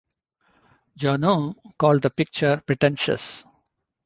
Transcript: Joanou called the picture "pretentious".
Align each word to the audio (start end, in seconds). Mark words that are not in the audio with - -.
Joanou 0.97 1.53
called 1.77 2.01
the 2.01 2.09
picture 2.09 2.59
"pretentious". 2.65 3.43